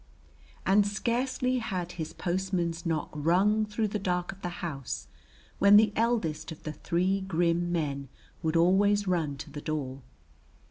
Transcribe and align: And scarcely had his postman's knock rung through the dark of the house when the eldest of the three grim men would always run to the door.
And 0.65 0.87
scarcely 0.87 1.59
had 1.59 1.91
his 1.91 2.11
postman's 2.11 2.87
knock 2.87 3.11
rung 3.13 3.67
through 3.67 3.89
the 3.89 3.99
dark 3.99 4.31
of 4.31 4.41
the 4.41 4.49
house 4.65 5.07
when 5.59 5.77
the 5.77 5.93
eldest 5.95 6.51
of 6.51 6.63
the 6.63 6.73
three 6.73 7.21
grim 7.21 7.71
men 7.71 8.09
would 8.41 8.55
always 8.55 9.05
run 9.05 9.37
to 9.37 9.51
the 9.51 9.61
door. 9.61 10.01